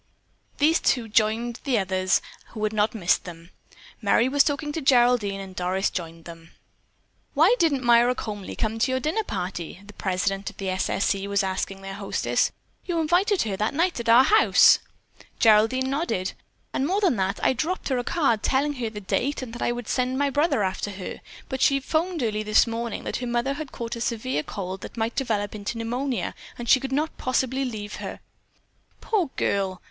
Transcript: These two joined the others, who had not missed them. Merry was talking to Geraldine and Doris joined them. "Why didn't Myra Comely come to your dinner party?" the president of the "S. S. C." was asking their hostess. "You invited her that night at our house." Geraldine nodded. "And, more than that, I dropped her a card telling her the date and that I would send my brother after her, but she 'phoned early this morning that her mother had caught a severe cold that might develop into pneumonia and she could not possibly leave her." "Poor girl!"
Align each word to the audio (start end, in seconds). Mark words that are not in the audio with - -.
These 0.57 0.79
two 0.79 1.07
joined 1.07 1.59
the 1.63 1.77
others, 1.77 2.23
who 2.53 2.63
had 2.63 2.73
not 2.73 2.95
missed 2.95 3.23
them. 3.23 3.51
Merry 4.01 4.27
was 4.27 4.43
talking 4.43 4.71
to 4.71 4.81
Geraldine 4.81 5.39
and 5.39 5.55
Doris 5.55 5.91
joined 5.91 6.25
them. 6.25 6.53
"Why 7.35 7.55
didn't 7.59 7.83
Myra 7.83 8.15
Comely 8.15 8.55
come 8.55 8.79
to 8.79 8.89
your 8.89 8.99
dinner 8.99 9.23
party?" 9.23 9.79
the 9.85 9.93
president 9.93 10.49
of 10.49 10.57
the 10.57 10.69
"S. 10.71 10.89
S. 10.89 11.05
C." 11.05 11.27
was 11.27 11.43
asking 11.43 11.83
their 11.83 11.93
hostess. 11.93 12.51
"You 12.83 12.99
invited 12.99 13.43
her 13.43 13.55
that 13.57 13.75
night 13.75 13.99
at 13.99 14.09
our 14.09 14.23
house." 14.23 14.79
Geraldine 15.37 15.91
nodded. 15.91 16.33
"And, 16.73 16.87
more 16.87 16.99
than 16.99 17.15
that, 17.17 17.39
I 17.43 17.53
dropped 17.53 17.89
her 17.89 17.99
a 17.99 18.03
card 18.03 18.41
telling 18.41 18.73
her 18.77 18.89
the 18.89 19.01
date 19.01 19.43
and 19.43 19.53
that 19.53 19.61
I 19.61 19.71
would 19.71 19.87
send 19.87 20.17
my 20.17 20.31
brother 20.31 20.63
after 20.63 20.89
her, 20.89 21.21
but 21.47 21.61
she 21.61 21.79
'phoned 21.79 22.23
early 22.23 22.41
this 22.41 22.65
morning 22.65 23.03
that 23.03 23.17
her 23.17 23.27
mother 23.27 23.53
had 23.53 23.71
caught 23.71 23.95
a 23.95 24.01
severe 24.01 24.41
cold 24.41 24.81
that 24.81 24.97
might 24.97 25.13
develop 25.15 25.53
into 25.53 25.77
pneumonia 25.77 26.33
and 26.57 26.67
she 26.67 26.79
could 26.79 26.91
not 26.91 27.15
possibly 27.19 27.63
leave 27.63 27.97
her." 27.97 28.19
"Poor 28.99 29.29
girl!" 29.35 29.79